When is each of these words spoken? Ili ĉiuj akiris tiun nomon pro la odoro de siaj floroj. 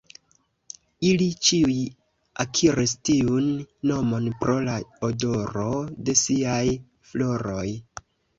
Ili 1.09 1.25
ĉiuj 1.49 1.75
akiris 2.43 2.93
tiun 3.09 3.51
nomon 3.91 4.31
pro 4.41 4.57
la 4.69 4.79
odoro 5.09 5.69
de 6.09 6.17
siaj 6.25 6.65
floroj. 7.13 7.69